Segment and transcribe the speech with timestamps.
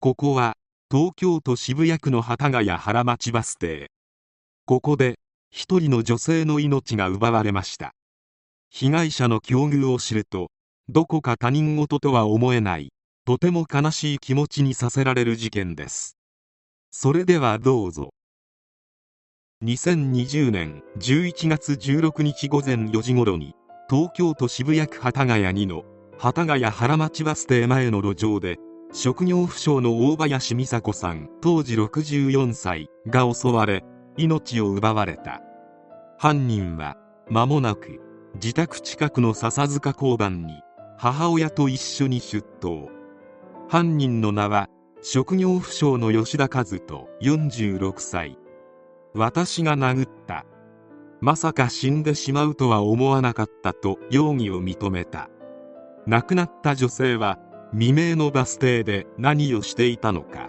[0.00, 0.52] ここは
[0.92, 3.90] 東京都渋谷区の幡ヶ谷原町バス停。
[4.64, 5.18] ここで
[5.50, 7.90] 一人の女性の命が奪われました。
[8.70, 10.52] 被害者の境遇を知ると
[10.88, 12.92] どこか他人事とは思えない
[13.24, 16.16] とても悲しい気持ちにさせられる事件です。
[16.92, 18.10] それではどうぞ。
[19.64, 23.56] 2020年11月16日午前4時頃に
[23.90, 25.82] 東京都渋谷区幡ヶ谷2の
[26.20, 28.60] 幡ヶ谷原町バス停前の路上で
[28.92, 33.84] 職業不詳の大林美佐子さん当時64歳が襲われ
[34.16, 35.42] 命を奪われた。
[36.18, 36.96] 犯人は
[37.28, 38.00] 間もなく
[38.34, 40.54] 自宅近くの笹塚交番に
[40.96, 42.88] 母親と一緒に出頭。
[43.68, 44.68] 犯人の名は
[45.02, 48.38] 職業不詳の吉田和人46歳。
[49.14, 50.44] 私が殴った。
[51.20, 55.28] まさか死んでしまうとは思わなかったと容疑を認めた。
[56.06, 57.38] 亡くなった女性は
[57.72, 60.48] 未明のバス停で何をしていたのか。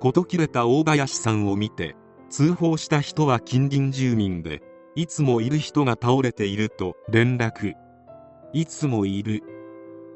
[0.00, 1.96] 事切れた大林さんを見て
[2.30, 4.62] 通報した人は近隣住民で
[4.94, 7.74] いつもいる人が倒れていると連絡。
[8.52, 9.42] いつもいる。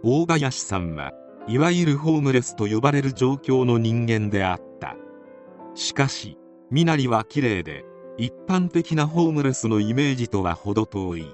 [0.02, 1.12] 大林さんは
[1.46, 4.96] いわゆるホームレスと呼ばれる状況の人間であった。
[5.74, 6.38] しかし
[6.70, 7.84] 身なりは綺麗で
[8.16, 11.26] 一般的なホームレスのイメージとは程遠い。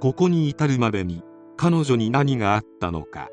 [0.00, 1.22] ここに至るまでに
[1.56, 3.30] 彼女に何があったのか。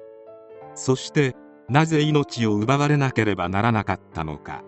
[0.80, 1.36] そして
[1.68, 4.64] なぜ命を奪われなければならなかったのか。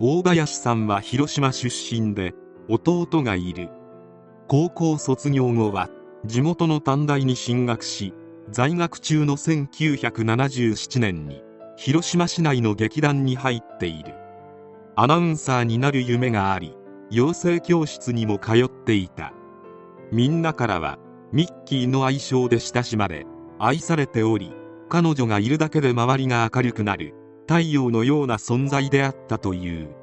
[0.00, 2.34] 大林さんは広島出身で
[2.68, 3.70] 弟がいる。
[4.48, 5.90] 高校卒業後は
[6.26, 8.14] 地元の短大に進学し
[8.50, 11.40] 在学中の1977年に
[11.76, 14.14] 広島市内の劇団に入っている。
[14.96, 16.76] アナウンサーになる夢があり
[17.12, 19.32] 養成教室にも通っていた。
[20.10, 20.98] みんなからは
[21.30, 23.24] ミッキーの愛称で親しまれ
[23.60, 24.57] 愛されており
[24.88, 27.14] 彼女がいるだけで周りが明るくなる
[27.46, 29.94] 太陽のような存在であったという。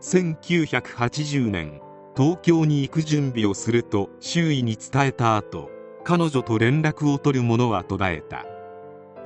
[0.00, 1.80] 1980年
[2.16, 5.70] 東京に行く準備をすると周囲に伝えた後
[6.04, 8.46] 彼女と連絡を取る者は途絶えた。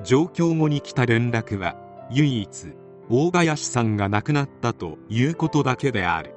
[0.03, 1.75] 上京後に来た連絡は
[2.09, 2.73] 唯一
[3.09, 6.33] 大林さんが亡くなったということだけである。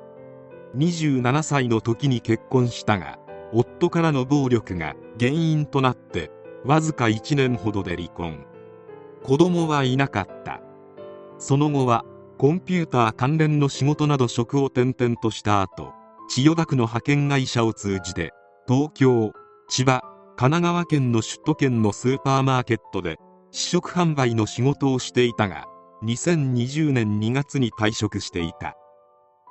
[0.77, 3.19] 27歳の時に結婚したが
[3.53, 6.31] 夫からの暴力が原因となって
[6.65, 8.47] わずか1年ほどで離婚。
[9.23, 10.61] 子供はいなかった。
[11.39, 12.05] その後は
[12.39, 15.93] コンピューター関連の仕事など職を転々とした後
[16.29, 18.33] 千代田区の派遣会社を通じて
[18.67, 19.33] 東京
[19.69, 20.03] 千葉
[20.37, 23.19] 神奈川県の首都圏のスーパーマーケットで
[23.51, 25.67] 試食販売の仕事をしていたが
[26.03, 28.75] 2020年2月に退職していた。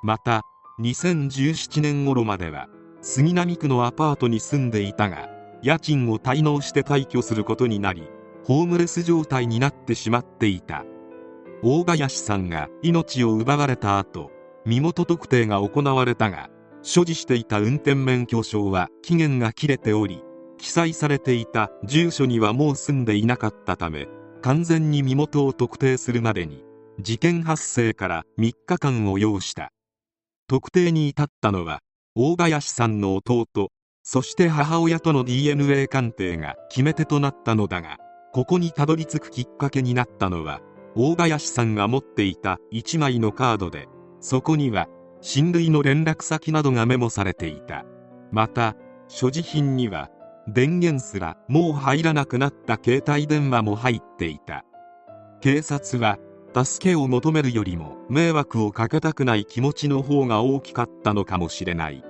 [0.02, 0.42] また
[0.80, 2.66] 2017年頃までは
[3.00, 5.28] 杉並区のアパートに住んでいたが
[5.64, 8.06] 家賃を滞納して退去することになり
[8.44, 10.84] ホームレス状態になってしまっていた。
[11.62, 14.30] 大林さんが命を奪われた後
[14.66, 16.50] 身元特定が行われたが
[16.82, 20.22] 所持していた運転免許証は期限が切れており
[20.58, 24.06] 記載されていた住所にはもう住んでいなかったため
[24.42, 26.62] 完全に身元を特定するまでに
[27.00, 29.70] 事件発生から3日間を要した。
[30.46, 31.80] 特定に至ったのは
[32.14, 33.70] 大林さんの弟
[34.06, 37.96] そして母親との DNA 鑑定が決め手となったのだが
[38.34, 40.60] ここにたどり着くきっかけになったのは
[40.94, 43.88] 大林さんが持っていた1枚のカードで
[44.20, 44.88] そこには
[45.22, 47.86] 親類の連絡先などがメモされていた。
[48.30, 48.76] また
[49.08, 50.10] 所持品には
[50.48, 54.66] 電源すらもう入らなくなった携帯電話も入っていた。
[55.40, 56.18] 警察は
[56.54, 62.04] 助けを求めるよりも迷惑をかけたくない気持ちの方が大きかったのかもしれない。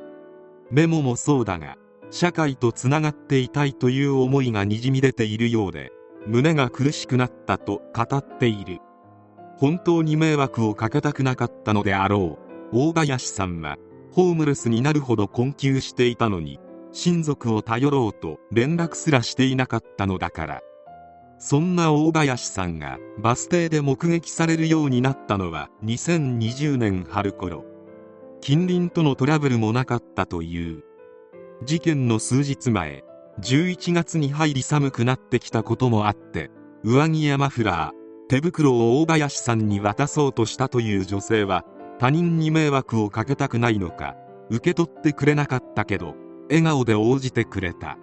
[0.72, 1.76] メモもそうだが
[2.10, 5.92] 社会とつながっていたいという思いがにじみ出ているようで
[6.26, 8.78] 胸が苦しくなったと語っている。
[9.56, 12.38] 本当に迷惑をかけたくなかったのであろ
[12.72, 12.76] う。
[12.76, 13.76] 大林さんは
[14.12, 16.58] ホームレスになるほど困窮していたのに
[16.92, 20.60] 親族を頼ろうと連絡すらしていなかったのだから。
[21.38, 27.64] そんな大林さんがバス停で目撃されるようになったのは2020年春頃。
[28.40, 30.84] 近隣とのトラブルもなかったという。
[31.62, 33.04] 事件の数日前
[33.40, 36.50] 11月に入り寒くなってきたこともあって
[36.82, 41.64] 上着やマフラー手袋を大林さんに渡そうとしたという女性は
[41.98, 44.16] 他人に迷惑をかけたくないのか
[44.50, 46.14] 受け取ってくれなかったけど
[46.48, 47.98] 笑顔で応じてくれた。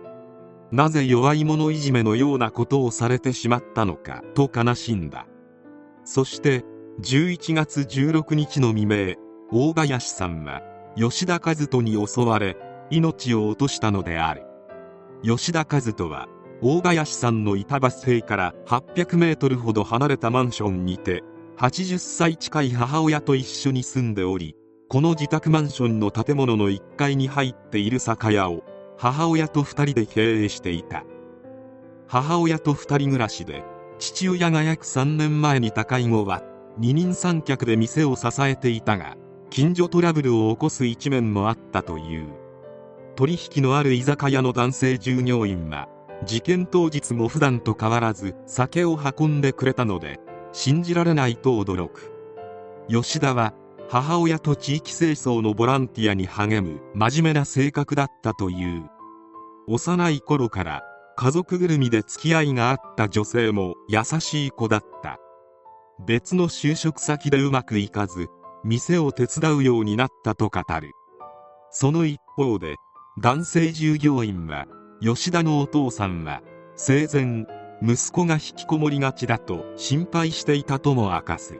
[0.71, 5.27] なぜ弱い者いじめのようなことをされてしまったのかと悲しんだ。
[6.05, 6.63] そして
[7.01, 9.15] 11月16日の未明
[9.51, 10.61] 大林さんは
[10.95, 12.57] 吉田和人に襲われ
[12.91, 14.43] 命を落としたのである。
[15.23, 16.27] 吉田和人は
[16.61, 21.23] 大林さんのいたバス停から800メートルほど離れたマンションにて
[21.57, 24.55] 80歳近い母親と一緒に住んでおり
[24.89, 28.63] この自宅マンションの建物の1階に入っている酒屋を
[28.97, 31.03] 母親と2人で経営していた。
[32.07, 33.63] 母親と2人暮らしで
[33.99, 36.43] 父親が約3年前に他界後は
[36.77, 39.15] 二人三脚で店を支えていたが
[39.49, 42.40] 近所トラブルを起こす一面もあったという。
[43.15, 45.87] 取引のある居酒屋の男性従業員は
[46.25, 50.19] 事件当日も普段と変わらず酒を運んでくれたので
[50.51, 52.11] 信じられないと驚く。
[52.89, 53.53] 吉田は
[53.89, 58.89] 母親と地域清掃のボランティアに励む真面目な性格だったという。
[59.67, 60.83] 幼い頃から
[61.17, 65.17] 家族ぐるみで付き合いがあった女性も優しい子だった。
[66.05, 68.27] 別の就職先でうまくいかず
[68.63, 70.91] 店を手伝うようになったと語る。
[71.69, 72.75] その一方で
[73.21, 74.65] 男性従業員は
[74.99, 76.41] 吉田のお父さんは
[76.75, 77.45] 生前
[77.79, 81.59] 息子が引きこもりがちだと心配していたとも明かす。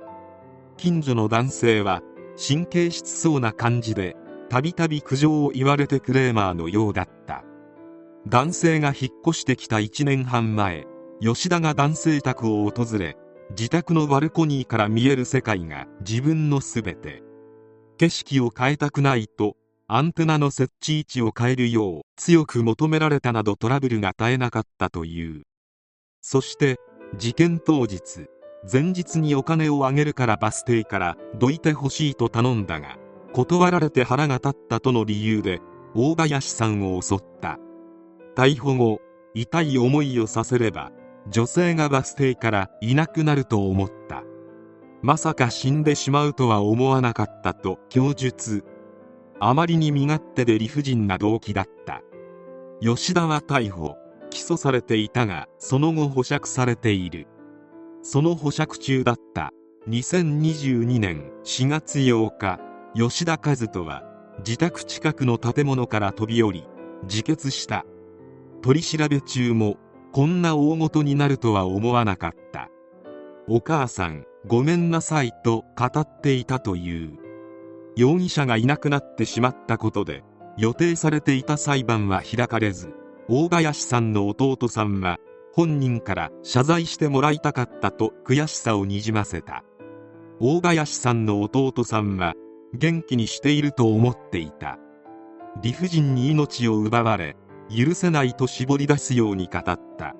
[0.78, 2.02] 近所の男性は
[2.36, 4.16] 神経質そうな感じで
[4.50, 7.44] たびたび苦情を言われてクレーマーのようだった。
[8.28, 10.88] 男性が引っ越してきた1年半前
[11.22, 13.18] 吉田が男性宅を訪れ
[13.52, 17.22] 自宅のバルコニーから見える世界が自分の全て。
[18.00, 19.58] 景色を変えたくないと
[19.94, 25.42] アンテナの設置位置を変えるよう強く求められたなどトラブルが絶えなかったという。
[26.22, 26.78] そして
[27.18, 28.00] 事件当日
[28.72, 32.96] 前日にお金をあげるからバス停からどいてほしいと頼んだが
[33.34, 35.60] 断られて腹が立ったとの理由で
[35.94, 37.60] 大林さんを襲った。
[38.38, 39.02] 逮捕後
[39.34, 40.94] 痛い思いをさせれば
[41.30, 44.24] 女性がバス停からいなくなると思った。
[45.02, 48.64] まさか死んでしまうとは思わなかったと供述。
[49.44, 52.04] あまりに身勝手で理不尽な動機だった。
[52.80, 53.96] 吉田は逮捕
[54.30, 57.26] 起訴されていたがその後保釈されている。
[58.04, 59.52] その保釈中だった。
[59.90, 62.60] 2022年4月8日
[62.94, 64.04] 吉田和人は
[64.46, 66.68] 自宅近くの建物から飛び降り
[67.06, 67.84] 自決した。
[68.62, 69.78] 取り調べ中も
[70.12, 72.70] こんな大事になるとは思わなかった。
[73.48, 77.21] お母さんごめんなさいと語っていたという。
[77.96, 80.24] 容疑者がいなくなってしまったことで
[80.58, 82.94] 予定されていた裁判は開かれず
[83.28, 85.18] 大林さんの弟さんは
[85.54, 89.64] 本人から謝罪してもらいたかったと悔しさをにじませた。
[90.40, 92.34] 大林さんの弟さんは
[92.74, 94.80] 元気にしていると思っていた。
[95.62, 97.36] 理不尽に命を奪われ
[97.70, 99.64] 許せないと絞り出すように語っ
[99.98, 100.16] た。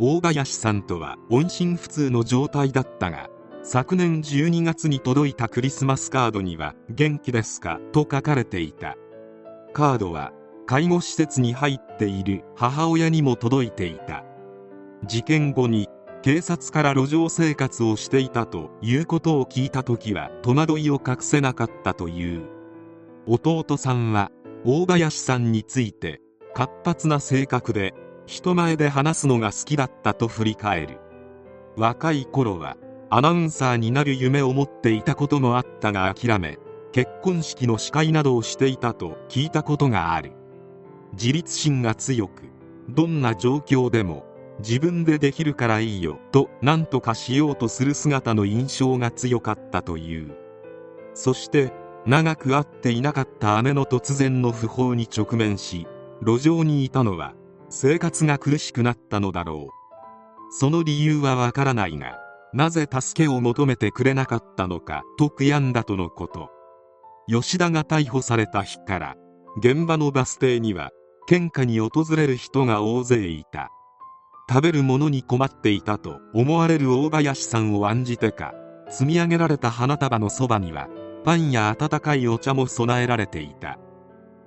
[0.00, 3.28] 大林さんとは音信不通の状態だったが
[3.62, 8.96] 昨年12月に届いたクリスマスカードには「元気ですか?」と書かれていた。
[9.72, 10.32] カードは
[10.66, 14.24] 介護施設に入っている母親にも届いていた。
[15.04, 15.88] 事件後に
[16.22, 22.42] 警察から路上生活をしていたということを聞いた時は戸惑いを隠せなかったという。
[23.26, 24.30] 弟さんは
[24.64, 26.20] 大林さんについて
[26.54, 27.94] 活発な性格で
[28.26, 30.98] 人前で話すのが好きだったと振り返る。
[31.76, 32.76] 若い頃は
[33.10, 36.58] アナウンサーになる夢を持っていたこともあったが諦め
[36.92, 40.32] 結婚式の司会などをしていたと聞いたことがある。
[41.12, 42.42] 自立心が強く
[42.90, 44.26] どんな状況でも
[44.58, 50.36] 自分でできるからいいよと何とかしようとする姿の印象が強かったという。
[51.14, 51.72] そして
[52.04, 55.86] 長く会っていなかった姉の突然の訃報に直面し
[56.20, 57.34] 路上にいたのは
[57.70, 59.72] 生活が苦しくなったのだろう。
[60.50, 62.18] その理由はわからないが
[62.54, 66.50] なぜ助けを求めてくれなかったのかと悔やんだとのこと。
[67.28, 69.16] 吉田が逮捕された日から
[69.58, 70.90] 現場のバス停には
[71.26, 73.70] 献花に訪れる人が大勢いた。
[74.48, 78.54] 食べるものに困っていたと思われる大林さんを案じてか
[78.88, 80.88] 積み上げられた花束のそばには
[81.24, 83.78] パンや温かいお茶も備えられていた。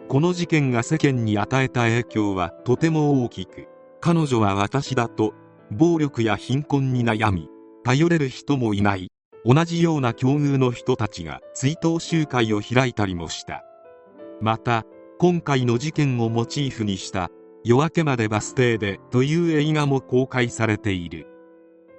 [0.10, 3.68] この事件が世間に与えた影響はとても大きく
[4.02, 5.34] 彼女は私だと
[5.70, 7.48] 暴力や貧困に悩み
[7.84, 9.10] 頼れる人もいない。
[9.44, 13.64] 同じような境遇の人たちが追悼集会を開いたりもした。
[14.40, 14.86] また
[15.18, 17.30] 今回の事件をモチーフにした
[17.64, 21.28] 夜明けまでバス停でという映画も公開されている。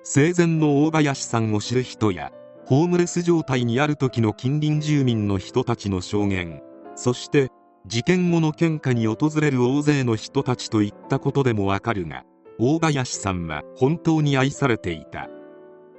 [0.05, 2.33] 生前の大林さんを知る人や
[2.67, 6.63] ホームレス状態にある時の近隣住民の人たちの証言。
[6.95, 7.49] そして
[7.87, 12.25] 事件後の献花に訪れる大勢の人たちといったことでもわかるが
[12.59, 15.29] 大林さんは本当に愛されていた。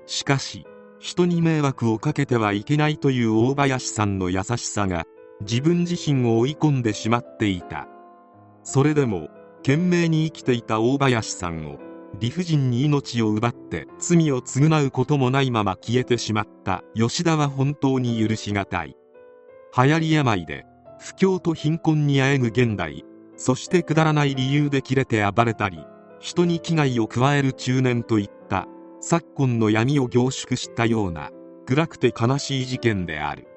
[0.06, 0.66] しかし
[1.00, 5.06] 人に迷惑をかけてはいけないという大林さんの優しさが
[5.42, 7.88] 自分自身を追い込んでしまっていた。
[8.64, 11.78] それでも懸命に生きていた大林さんを
[12.20, 18.96] 理不尽に命を奪って罪を償うこともないまま消えてしまった吉田は本当に許しがたい。
[19.76, 20.66] 流行り病で
[21.00, 23.04] 不況と貧困にあえぐ現代
[23.36, 25.80] そしてくだらない理由で切れて暴れたり
[26.20, 28.68] 人に危害を加える中年といった
[29.06, 31.30] 昨今の闇を凝縮したような
[31.66, 33.53] 暗くて悲しい事件である。